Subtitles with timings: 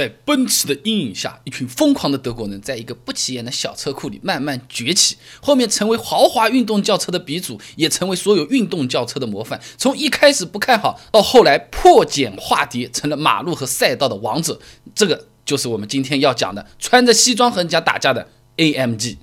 [0.00, 9.60] 在奔驰的阴影下，一群疯狂的德国人，在一个不起眼的小车库里慢慢崛起，后面成为豪华运动轿车的鼻祖，也成为所有运动轿车的模范。
[9.76, 14.58] 从一开始不看好，到后来破茧化蝶，成了马路和赛道的王者。
[14.94, 18.26] 这个就是我们今天要讲的，穿着西装和人家打架的
[18.56, 19.18] AMG。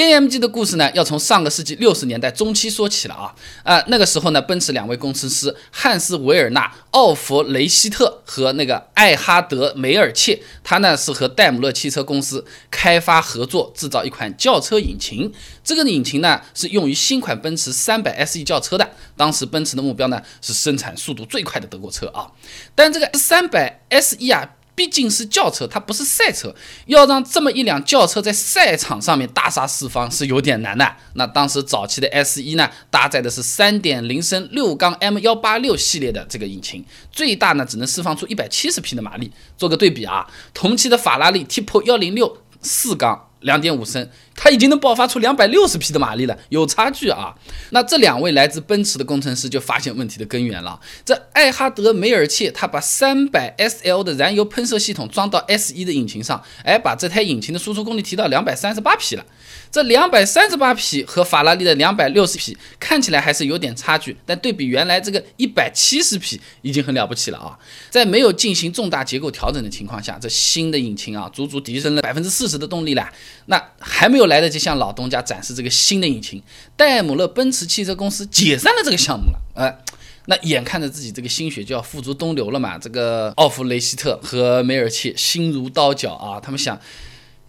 [0.00, 15.30] AMG 的故事呢，要从上个世纪六十年代中期说起了啊呃，那个时候呢，奔驰两位工程师汉斯·维尔纳、奥弗雷希特和那个艾哈德·梅尔切，他呢是和戴姆勒汽车公司开发合作制造一款轿车引擎。
[15.62, 18.92] 这个引擎呢是用于新款奔驰 300SE 轿车的。
[19.18, 22.32] 当时奔驰的目标呢是生产速度最快的德国车啊，
[22.74, 24.48] 但这个 300SE 啊。
[24.80, 26.54] 毕竟是轿车，它不是赛车，
[26.86, 30.96] 要让这么一辆轿车在赛场上面大杀四方是有点难的。
[31.16, 39.30] 那当时早期的 S 一呢，搭载的是三点零升六缸 M 幺八六系列的这个引擎，最大呢只能释放出一百七十匹的马力。
[39.58, 43.26] 做个对比啊，同期的法拉利 Tipo 幺零六四缸。
[43.40, 44.06] 两点五升，
[44.42, 47.34] 它已经能爆发出两百六十匹的马力了，有差距啊。
[47.72, 50.80] 那这两位来自奔驰的工程师就发现问题的根源了。
[51.04, 59.26] 这艾哈德梅尔切他把三百 SL 的燃油喷射系统装到 S 一的引擎上，哎，把这台引擎的输出功率提到两百三十八匹了。
[59.70, 67.56] 这两百三十八匹和法拉利的两百六十匹看起来还是有点差距，但对比原来这个一百七十匹已经很了不起了啊！
[67.90, 73.08] 在没有进行重大结构调整的情况下，这新的引擎啊，足足提升了百分之四十的动力了。
[73.46, 76.42] 那还没有来得及向老东家展示这个新的引擎，
[76.74, 79.38] 戴姆勒奔驰汽车公司解散了这个项目了。
[79.56, 79.78] 哎，
[80.24, 86.80] 那眼看着自己这个心血就要付诸东流了嘛，这个奥弗雷希特和梅尔切心如刀绞啊，他们想。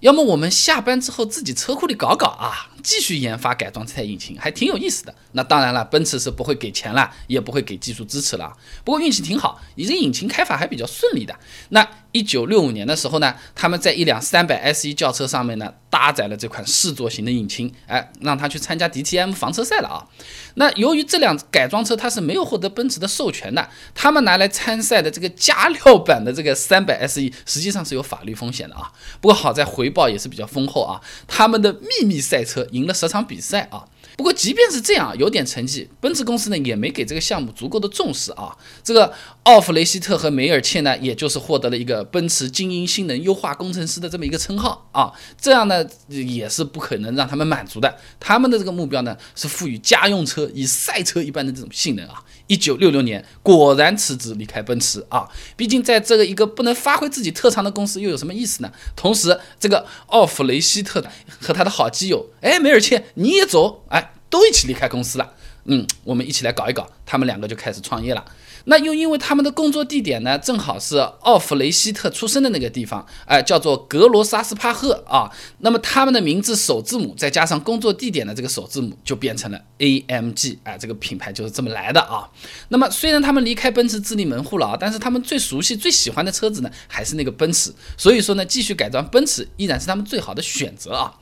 [0.02, 5.14] 要么我们下班之后自己车库里搞搞啊，继续研发改装这台引擎，还挺有意思的。
[5.34, 8.52] 那当然了，奔驰是不会给钱了，也不会给技术支持了。
[8.84, 11.40] 不过运气挺好，你这引擎开发还比较顺利的。
[11.70, 20.08] 那一九六五年的时候呢，他们在一辆三百 S e 轿车上面呢搭载了这款四座型的引擎，哎，让他去参加 DTM 房车赛了啊。
[20.56, 28.92] 那由于这辆改装车它是没有获得奔驰的授权的，他们拿来参赛的这个加料版的这个三百 S e 实际上是有法律风险的啊。
[29.20, 33.86] 不过好在回报也是比较丰厚啊，他们的秘密赛车赢了十场比赛啊。
[34.18, 38.56] 不过，即便是这样，有点成绩，奔驰公司呢也没给这个项目足够的重视啊。
[38.84, 39.12] 这个
[39.44, 45.12] 奥弗雷希特和梅尔切呢，也就是获得了一个奔驰精英性能优化工程师的这么一个称号啊。
[45.40, 47.98] 这样呢，也是不可能让他们满足的。
[48.20, 52.24] 他们的这个目标呢，是赋予家用车以赛车一般的这种性能啊。
[52.48, 55.30] 一九六六年，果然辞职离开奔驰啊。
[55.56, 58.72] 毕竟在这个一个不能发挥自己特长的公司，又有什么意思呢？
[58.96, 61.04] 同时，这个奥弗雷希特
[61.40, 64.14] 和他的好基友，哎，梅尔切，你也走，哎。
[64.32, 65.34] 都一起离开公司了，
[65.66, 68.24] 嗯，我们一起来搞一搞，他们两个就开始创业了。
[68.66, 75.32] 那又因为他们的工作地点呢，正好是奥弗雷希特出生的那个地方，哎，叫做格罗萨斯帕赫啊。
[75.60, 82.30] 那么他们的名字首字母再加上工作地点的这个首字母，就变成了 AMG，哎，这个品牌就是这么来的啊。
[82.70, 87.74] 那么虽然他们离开奔驰自立门户了啊，但是他们最熟悉、最喜欢的车子呢，还是那个奔驰。
[87.98, 91.14] 所以说呢，继续改装奔驰依然是他们最好的选择啊。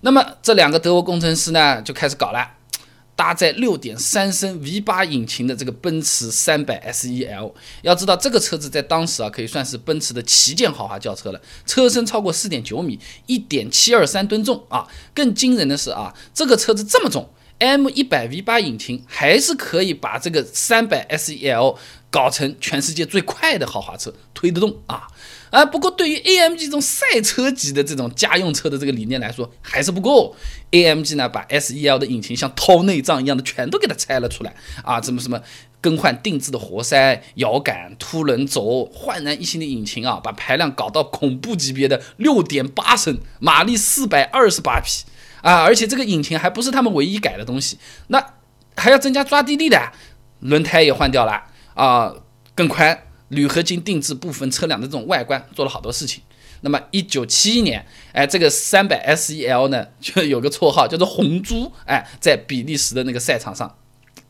[0.00, 2.48] 那么这两个德国工程师呢，就开始搞了，
[3.18, 7.52] 搭载六点三升 V 八引擎的这个奔驰三百 SEL。
[7.82, 12.96] 要知道这个车子在当时啊，可以算是奔驰的旗舰豪华轿车了，车身超过四点九米，
[13.26, 14.86] 一点七二三吨重啊。
[15.12, 21.76] 更惊人的是啊，这个车子这么重，M 一百 V 八引擎还是可以把这个三百 SEL
[22.10, 25.08] 搞成全世界最快的豪华车，推得动啊。
[25.50, 30.34] 啊，不过对于 AMG 这种赛车级的这种家用车的这个理念来说，还是不够。
[30.70, 34.54] AMG 呢，把 SEL 的引擎像掏内脏一样的全都给它拆了出来
[34.84, 35.40] 啊，怎么什么
[35.80, 45.04] 更换定制的活塞、摇杆、凸轮轴，焕然一新的引擎啊，把排量搞到恐怖级别的六点八升，马力四百二十八匹
[45.40, 45.62] 啊！
[45.62, 47.78] 而且这个引擎还不是他们唯一改的东西，
[48.08, 48.22] 那
[48.76, 49.92] 还要增加抓地力的，
[50.40, 51.44] 轮胎也换掉了
[51.74, 52.14] 啊，
[52.54, 53.04] 更宽。
[53.28, 56.22] 铝合金定制部分车辆的这种外观做了好多事情。
[56.62, 63.78] 那么，一九七一年，哎，这个三百 SEL 呢， 就有个绰号叫做“红猪”，哎，在比利时的那个赛场上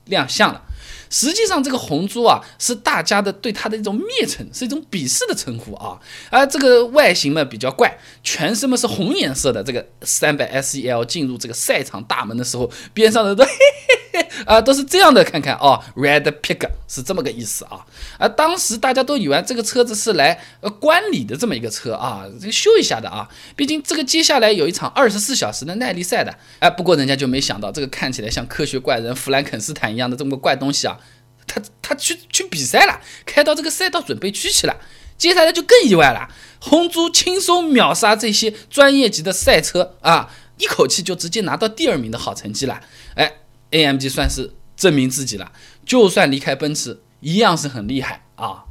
[0.04, 0.62] 亮相了。
[1.10, 5.98] 实际上，这个红猪啊，是大家的对它的一种蔑称，是一种鄙视的称呼啊。
[6.28, 9.64] 而这个外形嘛比较怪，全身嘛是红颜色的。
[9.64, 13.50] 这个三百 SEL 进入这个赛场大门的时候，边上的都嘿
[13.88, 13.97] 嘿
[14.46, 15.22] 啊，都是这样的。
[15.24, 17.84] 看看啊，Red Pig 是这么个意思啊。
[18.18, 23.28] 啊当时大家都以为这个车子是来呃观礼的这么一个车啊，这个秀一下的啊。
[23.56, 26.34] 毕竟这个接下来有一场二十四小时的耐力赛的。
[26.60, 30.98] 哎，不过人家就没想到，这个看起来像科学怪人弗兰肯斯坦一样的这么个怪东西啊。
[31.46, 34.76] 他他去去比赛了，开到这个赛道准备区去了，
[35.16, 36.28] 接下来就更意外了。
[36.60, 42.80] 红猪轻松秒杀这些专业级的赛车啊，一口气就直接拿到第二名的好成绩了。
[43.14, 43.32] 哎
[43.70, 45.52] ，AMG 算是证明自己了，
[45.84, 48.64] 就算离开奔驰，一样是很厉害啊。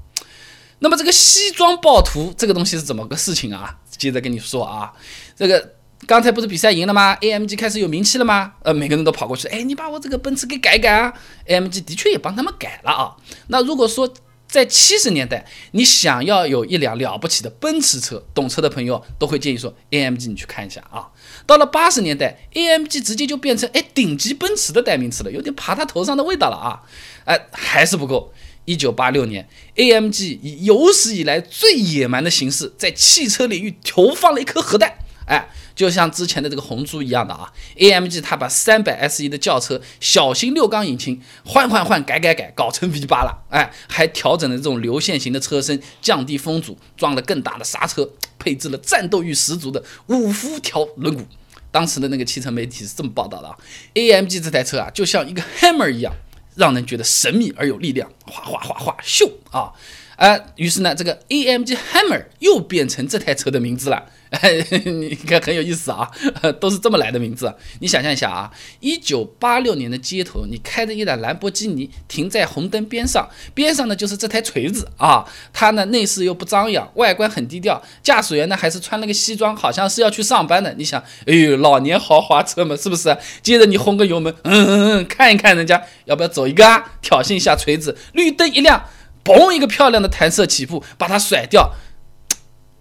[0.80, 3.78] 那么这个西装暴徒这个东西是怎么个事情啊？
[3.90, 4.94] 接着跟你说啊，
[5.36, 5.74] 这个
[6.06, 8.54] 刚才不是比赛赢了吗？AMG 开始有名气了吗？
[8.64, 11.12] 呃，每个人都跑过去，哎，你把我这个奔驰给改改啊
[11.48, 13.16] ！AMG 的确也帮他们改了啊。
[13.48, 14.08] 那如果说
[14.58, 21.10] 在七十年代，你想要有一辆了不起的奔驰车，懂车的朋友都会建议说，AMG 你去看一下啊。
[21.46, 26.82] 到了八十年代，AMG 直接就变成哎顶级奔驰的代名词了，有点爬他头上的味道了啊。
[27.26, 28.34] 哎，还是不够。
[28.66, 34.92] 一九八六年，AMG 以有史以来最野蛮的形式，在汽车领域投放了一颗核弹。
[35.28, 35.48] 哎，
[35.78, 43.46] 就像之前的这个红猪一样的啊，AMG 它把三百 SE 的轿车小型六缸引擎换换换改改改，搞成 V 八了。
[43.52, 48.10] 哎，还调整了这种流线型的车身，降低风阻，装了更大的刹车，
[48.40, 51.24] 配置了战斗欲十足的五辐条轮毂。
[51.72, 53.56] 当时的那个汽车媒体是这么报道的啊
[53.94, 56.12] ，AMG 这台车啊，就像一个 Hammer 一样。
[56.56, 59.72] 让人觉得神秘而有力量，哗哗哗哗咻啊！
[60.16, 64.10] 呃，于是呢，这个 AMG Hammer 又变成这台车的名字了。
[64.86, 66.10] 你看很有意思啊，
[66.60, 67.54] 都是这么来的名字。
[67.80, 75.26] 你想象一下啊，一九八六年的街头，你开着一辆兰博基尼停在红灯边上，边上呢就是这台锤子啊。
[75.54, 80.74] 它呢内饰又不张扬，外观很低调，驾驶员呢还是穿了个西装，好像是要去上班的。
[80.74, 83.18] 你想，哎呦，老年豪华车嘛，是不是？
[83.42, 86.94] 接着你轰个油门，嗯嗯嗯，看一看人家要不要走一个啊？
[87.02, 88.86] 挑衅一下锤子，绿灯一亮。
[89.24, 89.52] 嘣！
[89.52, 91.74] 一个漂亮的弹射起步，把它甩掉。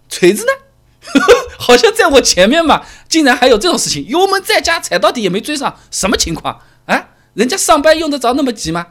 [0.07, 0.66] 锤子呢？
[1.57, 4.05] 好像在我前面嘛，竟然还有这种事情！
[4.07, 7.09] 油门再加，踩到底也没追上，什么情况啊？
[7.33, 8.87] 人家上班用得着那么急吗？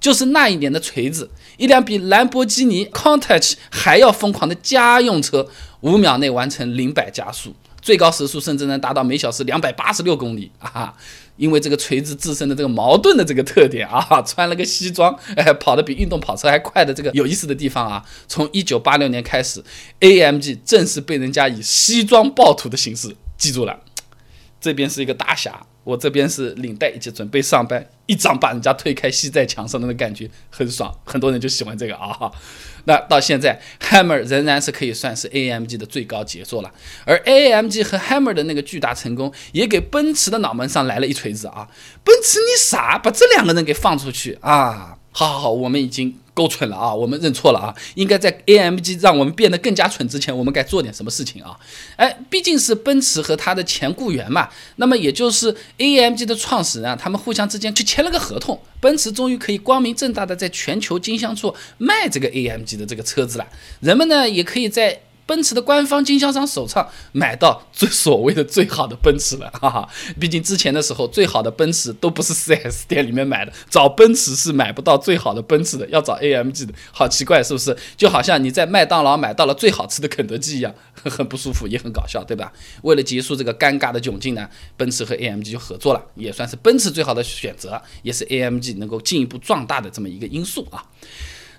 [0.00, 5.48] 就是那一年的锤子，一辆比兰博基尼 Countach 还要疯狂的家用车，
[5.80, 7.54] 五秒内完成零百加速。
[7.82, 10.94] 最高时速甚至能达到每小时两百八十六公里啊！
[11.36, 19.62] 因为这个锤子自身的这个矛盾的这个特点啊， 穿了个西装，哎，跑得比运动跑车还快的这个有意思的地方啊，从一九八六年开始
[20.00, 23.80] ，AMG 正式被人家以西装暴徒的形式记住了。
[24.60, 25.66] 这边是一个大侠。
[25.84, 32.30] 我这边是领带，以及准备上班，一掌把人家推开，吸在墙上的那感觉很爽，很多人就喜欢这个啊。
[32.84, 36.72] 那到现在，Hammer 仍然是可以算是 AMG 的最高杰作了。
[37.04, 41.68] 而 AMG 和 Hammer 的那个巨大成功，也给奔驰的脑门上来了一锤子啊！
[42.04, 44.98] 奔驰你傻，把这两个人给放出去啊！
[45.10, 46.18] 好好好，我们已经。
[46.34, 46.94] 够蠢了啊！
[46.94, 47.74] 我们认错了啊！
[47.94, 51.58] 应该在 AMG 让我们变得更加蠢之前，我们该做点什么事情啊？
[51.96, 63.46] 哎，毕竟是奔驰和他的前雇员嘛，那么也就是 AMG 的创始人啊，他们互相之间去签了个合同，奔驰终于可以光明正大的在全球经销处卖这个 AMG 的这个车子了，
[63.80, 65.00] 人们呢也可以在。
[65.24, 69.88] 奔驰的官方经销商首创买到最所谓的最好的奔驰了，哈哈。
[70.18, 77.76] 毕竟之前的时候，最好的奔驰都不是 4S 店里面买的，找奔驰是买不到最好的奔驰的，要找 AMG 的，好奇怪是不是？
[77.96, 80.74] 就好像你在麦当劳买到了最好吃的肯德基一样，
[81.04, 82.52] 很不舒服，也很搞笑，对吧？
[82.82, 90.84] 为了结束这个尴尬的窘境呢，奔驰和 AMG 就合作了，也算是奔驰最好的选择，也是 AMG 能够进一步壮大的这么一个因素啊。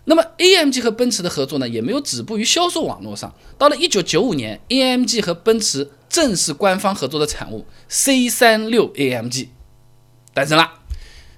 [0.05, 3.33] 那么，AMG 和奔驰的合作呢，也没有止步于销售网络上。
[3.57, 9.47] 到了1995年，AMG 和奔驰正式官方合作的产物 C36 AMG
[10.33, 10.80] 诞生了。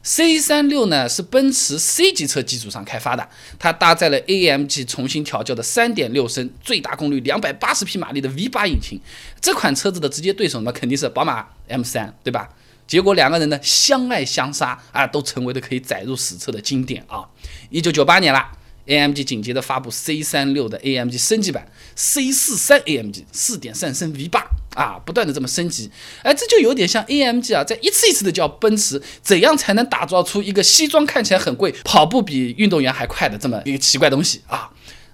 [0.03, 8.99] C36 呢是奔驰 C 级车基础上开发的，它搭载了 AMG 重新调教的3.6升、最大功率280匹马力的 V8 引擎。
[9.41, 12.49] 这款车子的直接对手呢，肯定是宝马 M3，对吧？
[12.87, 17.25] 结果两个人呢相爱相杀啊，都成为了可以载入史册的经典啊！
[17.69, 18.45] 一九九八年了
[18.85, 25.89] ，AMG 紧接着发布 C 三六的 AMG 升级版 C 四三 AMG 四点三升 V 八啊，不断的这么升级，
[26.21, 34.69] 哎，这就有点像 AMG 啊，在一次一次的叫奔驰，怎样才能打造出一个西装看起来很贵，跑步比运动员还快的这么一个奇怪东西啊？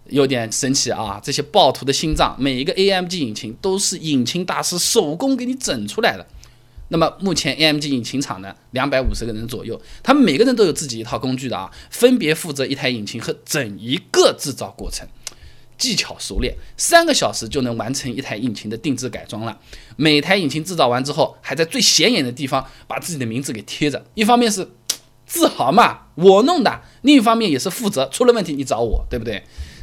[0.07, 1.21] 有点神奇啊！
[1.23, 6.27] 这些暴徒的心脏，每一个 AMG 引擎都是引擎大师手工给你整出来的。
[6.91, 15.07] 那么目前 AMG 引擎厂呢，两百五十个人左右，他们每个人都有自己一套工具的啊，分别负责一台引擎和整一个制造过程，
[15.77, 19.57] 技巧熟练，三个小时就能完成一台引擎的定制改装了。
[19.95, 24.67] 每台引擎制造完之后，还在最显眼的地方把自己的名字给贴着，一方面是
[25.25, 26.69] 自豪嘛，我弄的；
[27.03, 29.41] 另一方面也是负责，出了问题你找我，对不对？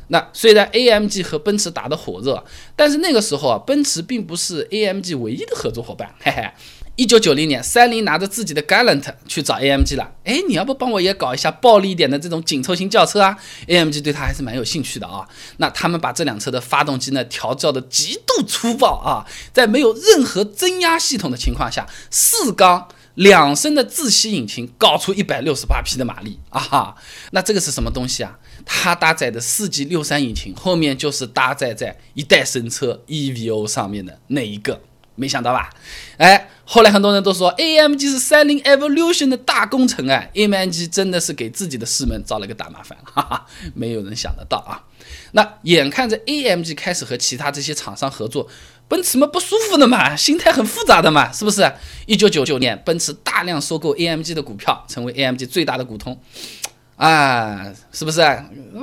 [0.09, 6.51] 那虽然 AMG 和奔驰打得火热，但是那个时候啊，奔驰并不是 AMG 唯一的合作伙伴，嘿嘿。
[6.97, 10.11] 一九九零年，三菱拿着自己的 Galant 去找 AMG 了。
[10.25, 13.39] 哎，你要不帮我也搞一下暴力一点的这种紧凑型轿车啊
[13.69, 15.25] ？AMG 对他还是蛮有兴趣的啊。
[15.59, 19.23] 那他们把这辆车的发动机呢调教的极度粗暴啊，
[19.53, 26.97] 在没有任何增压系统的情况下，四缸两升的自吸引擎搞出一百六十八匹的马力啊哈。
[27.31, 28.37] 那这个是什么东西啊？
[28.71, 34.83] 它搭载的四 G 六三引擎后面就是搭载在一代神车 EVO 上面的那一个。
[35.15, 35.69] 没想到吧？
[36.19, 44.85] 哎，后来很多人都说 AMG 是三菱 Evolution 的大功臣啊，AMG 真的是给自己的师门找了个大麻烦， 哈哈，没有人想得到啊。
[45.33, 48.49] 那眼看着 AMG 开始和其他这些厂商合作，
[48.87, 51.69] 奔驰嘛不舒服的嘛，心态很复杂的嘛，是不是？
[52.07, 56.17] 一九九九年，奔驰大量收购 AMG 的股票，成为 AMG 最大的股东，
[56.99, 58.21] 啊，是不是？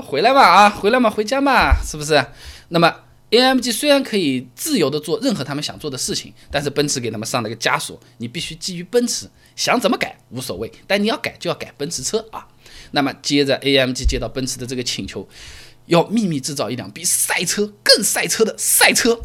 [0.04, 2.26] 回来嘛啊，回来嘛，回家嘛，是不是？
[2.70, 2.92] 那么。
[3.32, 12.48] AMG 虽然可以自由的做任何他们想做的事情，但是奔驰给他们上了个枷锁，你必须基于奔驰，想怎么改无所谓，但你要改就要改奔驰车啊。
[12.92, 15.28] 那么接着 AMG 接到奔驰的这个请求，
[15.88, 19.20] 要秘密制造一辆比赛车更赛车的赛车。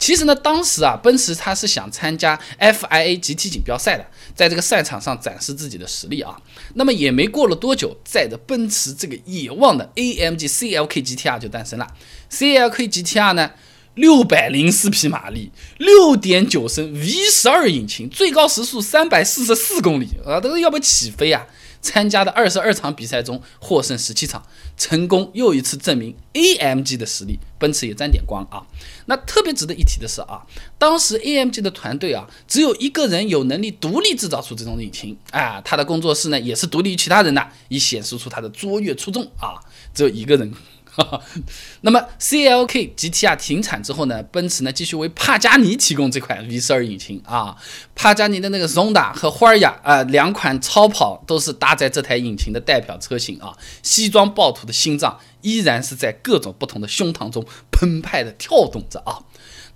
[0.00, 4.04] 其实呢，当时啊，奔驰他是想参加 FIA 集体锦标赛的，
[4.34, 6.36] 在这个赛场上展示自己的实力啊。
[6.74, 11.86] 那么也没过了多久，载着奔驰这个野望的 AMG CLK GTR 就诞生了。
[12.30, 13.50] CLK GTR 呢，
[13.94, 21.46] 六百零四匹马力，六点九升 V 十二引擎，最高时速三百四十四公里啊，这个要不起飞啊！
[21.82, 24.42] 参加的二十二场比赛中获胜十七场，
[24.76, 28.62] 成功又一次证明 AMG 的实力，奔驰也沾点光啊。
[29.06, 30.42] 那特别值得一提的是啊，
[30.78, 39.58] 当时 AMG 的团队啊，只有一个人有能力独立制造出这种引擎啊，他的工作室呢也是独立于其他人的，以显示出他的卓越出众啊，
[39.94, 40.52] 只有一个人。
[41.82, 47.56] 那么 C L K G T R 停产之后呢，奔驰呢继续为帕加尼提供这款 V 十二引擎啊。
[47.94, 53.56] 帕加尼的那个 Zonda 和花儿雅啊两款超跑都是搭载这台引擎的代表车型啊。
[53.82, 59.20] 西装暴徒的心脏依然是在各种不同的胸膛中澎湃的跳动着啊。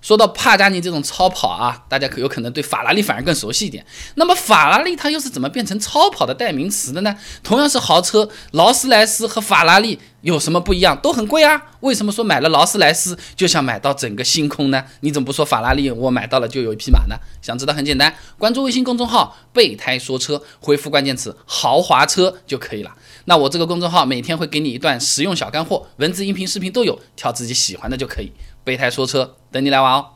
[0.02, 3.86] 说到帕加尼这种超跑啊，大家可有可能对法拉利反而更熟悉一点。
[4.16, 7.16] 那么法拉利它又是怎么变成超跑的代名词的呢？
[7.42, 10.98] 同样是豪车，劳斯莱斯和法拉利有什么不一样？
[11.02, 11.62] 都很贵啊。
[11.80, 14.82] 为什么说买了劳斯莱斯就想买到整个星空呢？
[15.00, 17.16] 你怎么不说法拉利我买到了就有一匹马呢？
[17.42, 22.90] 想知道很简单，关注微信公众号“备胎说车”，回复关键词“豪华车”就可以了。
[23.26, 28.32] 那我这个公众号每天会给你一段实用小干货，文字、音频、视频都有，挑自己喜欢的就可以。
[28.64, 30.06] 备胎说车，等你来玩哦。